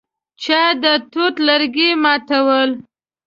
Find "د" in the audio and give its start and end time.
0.81-0.83